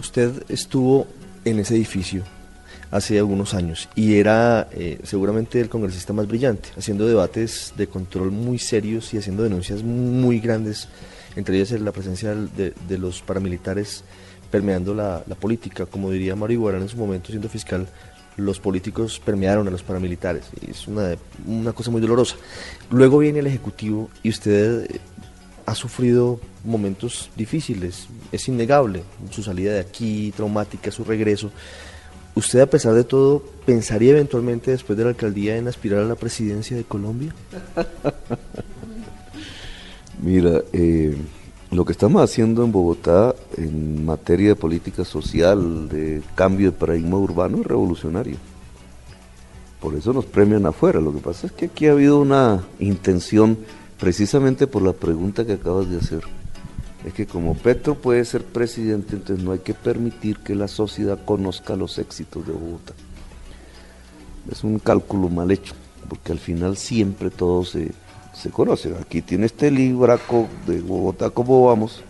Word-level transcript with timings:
usted 0.00 0.44
estuvo 0.48 1.06
en 1.44 1.60
ese 1.60 1.76
edificio 1.76 2.24
hace 2.90 3.18
algunos 3.18 3.54
años 3.54 3.88
y 3.94 4.16
era 4.16 4.68
eh, 4.72 4.98
seguramente 5.04 5.60
el 5.60 5.68
congresista 5.68 6.12
más 6.12 6.26
brillante, 6.26 6.70
haciendo 6.76 7.06
debates 7.06 7.72
de 7.76 7.86
control 7.86 8.32
muy 8.32 8.58
serios 8.58 9.14
y 9.14 9.18
haciendo 9.18 9.44
denuncias 9.44 9.82
muy 9.82 10.40
grandes, 10.40 10.88
entre 11.36 11.56
ellas 11.56 11.70
la 11.80 11.92
presencia 11.92 12.34
de, 12.34 12.98
los 12.98 13.22
paramilitares 13.22 14.02
permeando 14.50 14.94
la, 14.94 15.22
política, 15.38 15.86
como 15.86 16.10
diría 16.10 16.34
Mario 16.34 16.54
Iguarán 16.54 16.82
en 16.82 16.88
su 16.88 16.96
momento 16.96 17.28
siendo 17.28 17.48
fiscal, 17.48 17.86
los 18.36 18.58
políticos 18.58 19.20
permearon 19.24 19.68
a 19.68 19.70
los 19.70 19.82
paramilitares, 19.82 20.44
es 20.66 20.88
una, 20.88 21.14
una 21.46 21.72
cosa 21.72 21.90
muy 21.90 22.00
dolorosa. 22.00 22.36
Luego 22.90 23.18
viene 23.18 23.40
el 23.40 23.46
Ejecutivo 23.46 24.08
y 24.22 24.30
usted 24.30 24.88
ha 25.70 25.74
sufrido 25.76 26.40
momentos 26.64 27.30
difíciles, 27.36 28.08
es 28.32 28.48
innegable, 28.48 29.04
su 29.30 29.40
salida 29.40 29.74
de 29.74 29.78
aquí, 29.78 30.32
traumática, 30.36 30.90
su 30.90 31.04
regreso. 31.04 31.52
¿Usted 32.34 32.58
a 32.58 32.66
pesar 32.66 32.94
de 32.94 33.04
todo 33.04 33.40
pensaría 33.66 34.10
eventualmente 34.10 34.72
después 34.72 34.98
de 34.98 35.04
la 35.04 35.10
alcaldía 35.10 35.56
en 35.56 35.68
aspirar 35.68 36.00
a 36.00 36.06
la 36.06 36.16
presidencia 36.16 36.76
de 36.76 36.82
Colombia? 36.82 37.32
Mira, 40.22 40.60
eh, 40.72 41.16
lo 41.70 41.84
que 41.84 41.92
estamos 41.92 42.20
haciendo 42.20 42.64
en 42.64 42.72
Bogotá 42.72 43.36
en 43.56 44.04
materia 44.04 44.48
de 44.48 44.56
política 44.56 45.04
social, 45.04 45.88
de 45.88 46.20
cambio 46.34 46.72
de 46.72 46.76
paradigma 46.76 47.16
urbano, 47.16 47.60
es 47.60 47.66
revolucionario. 47.66 48.36
Por 49.80 49.94
eso 49.94 50.12
nos 50.12 50.26
premian 50.26 50.66
afuera. 50.66 51.00
Lo 51.00 51.12
que 51.12 51.20
pasa 51.20 51.46
es 51.46 51.52
que 51.52 51.66
aquí 51.66 51.86
ha 51.86 51.92
habido 51.92 52.20
una 52.20 52.64
intención, 52.80 53.56
precisamente 54.00 54.66
por 54.66 54.82
la 54.82 54.92
pregunta 54.92 55.44
que 55.44 55.52
acabas 55.52 55.88
de 55.90 55.98
hacer 55.98 56.22
es 57.04 57.14
que 57.14 57.26
como 57.26 57.54
Petro 57.54 57.94
puede 57.94 58.24
ser 58.24 58.44
presidente, 58.44 59.16
entonces 59.16 59.44
no 59.44 59.52
hay 59.52 59.60
que 59.60 59.74
permitir 59.74 60.38
que 60.38 60.54
la 60.54 60.68
sociedad 60.68 61.18
conozca 61.24 61.76
los 61.76 61.98
éxitos 61.98 62.46
de 62.46 62.52
Bogotá. 62.52 62.92
Es 64.50 64.64
un 64.64 64.78
cálculo 64.78 65.28
mal 65.28 65.50
hecho, 65.50 65.74
porque 66.08 66.32
al 66.32 66.38
final 66.38 66.76
siempre 66.76 67.30
todo 67.30 67.64
se, 67.64 67.92
se 68.34 68.50
conoce. 68.50 68.94
Aquí 69.00 69.22
tiene 69.22 69.46
este 69.46 69.70
libraco 69.70 70.48
de 70.66 70.80
Bogotá, 70.80 71.30
¿cómo 71.30 71.66
vamos? 71.66 72.02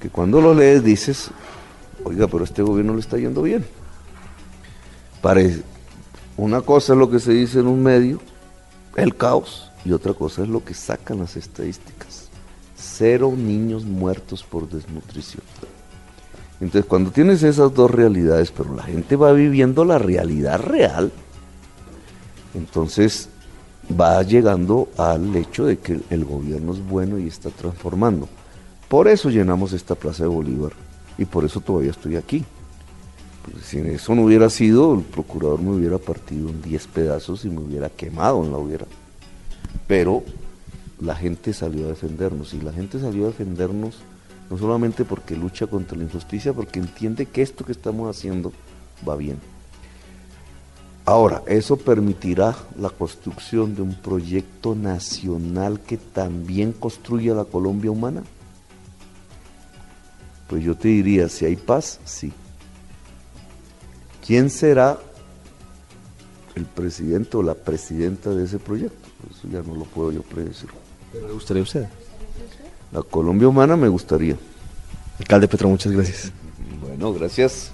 Que 0.00 0.08
cuando 0.08 0.40
lo 0.40 0.54
lees 0.54 0.82
dices, 0.82 1.30
oiga, 2.04 2.26
pero 2.26 2.44
este 2.44 2.62
gobierno 2.62 2.94
le 2.94 3.00
está 3.00 3.18
yendo 3.18 3.42
bien. 3.42 3.66
Parece, 5.20 5.62
una 6.38 6.62
cosa 6.62 6.94
es 6.94 6.98
lo 6.98 7.10
que 7.10 7.20
se 7.20 7.32
dice 7.32 7.60
en 7.60 7.66
un 7.66 7.82
medio, 7.82 8.18
el 8.96 9.14
caos, 9.14 9.69
y 9.84 9.92
otra 9.92 10.14
cosa 10.14 10.42
es 10.42 10.48
lo 10.48 10.64
que 10.64 10.74
sacan 10.74 11.18
las 11.18 11.36
estadísticas 11.36 12.30
cero 12.80 13.32
niños 13.36 13.84
muertos 13.84 14.42
por 14.42 14.68
desnutrición. 14.68 15.42
Entonces, 16.60 16.84
cuando 16.88 17.10
tienes 17.10 17.42
esas 17.42 17.72
dos 17.74 17.90
realidades, 17.90 18.50
pero 18.50 18.74
la 18.74 18.82
gente 18.82 19.16
va 19.16 19.32
viviendo 19.32 19.84
la 19.84 19.98
realidad 19.98 20.60
real, 20.60 21.10
entonces 22.54 23.28
va 23.98 24.22
llegando 24.22 24.88
al 24.98 25.34
hecho 25.34 25.64
de 25.64 25.78
que 25.78 26.00
el 26.10 26.24
gobierno 26.24 26.72
es 26.74 26.86
bueno 26.86 27.18
y 27.18 27.26
está 27.26 27.50
transformando. 27.50 28.28
Por 28.88 29.08
eso 29.08 29.30
llenamos 29.30 29.72
esta 29.72 29.94
Plaza 29.94 30.24
de 30.24 30.28
Bolívar 30.28 30.72
y 31.16 31.24
por 31.24 31.44
eso 31.44 31.60
todavía 31.60 31.92
estoy 31.92 32.16
aquí. 32.16 32.44
Porque 33.42 33.60
si 33.62 33.78
eso 33.78 34.14
no 34.14 34.24
hubiera 34.24 34.50
sido, 34.50 34.94
el 34.94 35.00
procurador 35.00 35.62
me 35.62 35.70
hubiera 35.70 35.96
partido 35.96 36.50
en 36.50 36.60
10 36.60 36.86
pedazos 36.88 37.44
y 37.46 37.48
me 37.48 37.60
hubiera 37.60 37.88
quemado 37.88 38.44
en 38.44 38.52
la 38.52 38.58
hoguera. 38.58 38.86
Pero 39.90 40.22
la 41.00 41.16
gente 41.16 41.52
salió 41.52 41.86
a 41.86 41.88
defendernos 41.88 42.54
y 42.54 42.60
la 42.60 42.72
gente 42.72 43.00
salió 43.00 43.24
a 43.24 43.30
defendernos 43.30 43.96
no 44.48 44.56
solamente 44.56 45.04
porque 45.04 45.34
lucha 45.34 45.66
contra 45.66 45.98
la 45.98 46.04
injusticia, 46.04 46.52
porque 46.52 46.78
entiende 46.78 47.26
que 47.26 47.42
esto 47.42 47.64
que 47.64 47.72
estamos 47.72 48.08
haciendo 48.08 48.52
va 49.08 49.16
bien. 49.16 49.38
Ahora, 51.04 51.42
¿eso 51.48 51.76
permitirá 51.76 52.54
la 52.78 52.90
construcción 52.90 53.74
de 53.74 53.82
un 53.82 53.94
proyecto 53.94 54.76
nacional 54.76 55.80
que 55.80 55.96
también 55.96 56.70
construya 56.70 57.34
la 57.34 57.44
Colombia 57.44 57.90
humana? 57.90 58.22
Pues 60.46 60.62
yo 60.62 60.76
te 60.76 60.86
diría, 60.86 61.28
si 61.28 61.46
hay 61.46 61.56
paz, 61.56 61.98
sí. 62.04 62.32
¿Quién 64.24 64.50
será 64.50 65.00
el 66.54 66.64
presidente 66.64 67.36
o 67.36 67.42
la 67.42 67.54
presidenta 67.54 68.30
de 68.30 68.44
ese 68.44 68.58
proyecto? 68.58 69.08
Eso 69.30 69.48
ya 69.50 69.62
no 69.62 69.74
lo 69.74 69.84
puedo 69.84 70.12
yo 70.12 70.22
predecir. 70.22 70.68
¿Le 71.12 71.32
gustaría 71.32 71.60
a 71.60 71.64
usted? 71.64 71.86
La 72.92 73.02
Colombia 73.02 73.48
humana 73.48 73.76
me 73.76 73.88
gustaría. 73.88 74.36
Alcalde 75.18 75.48
Petro, 75.48 75.68
muchas 75.68 75.92
gracias. 75.92 76.32
Bueno, 76.80 77.12
gracias. 77.12 77.72